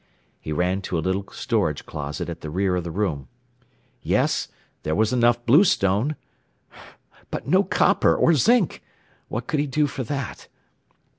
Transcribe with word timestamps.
He 0.39 0.51
ran 0.51 0.81
to 0.81 0.97
a 0.97 0.99
little 0.99 1.27
storage 1.31 1.85
closet 1.85 2.27
at 2.27 2.41
the 2.41 2.49
rear 2.49 2.75
of 2.75 2.83
the 2.83 2.89
room. 2.89 3.27
Yes; 4.01 4.47
there 4.81 4.95
was 4.95 5.13
enough 5.13 5.45
bluestone! 5.45 6.15
But 7.29 7.47
no 7.47 7.63
copper, 7.63 8.15
or 8.15 8.33
zinc! 8.33 8.81
What 9.27 9.45
could 9.45 9.59
he 9.59 9.67
do 9.67 9.85
for 9.85 10.01
that? 10.05 10.47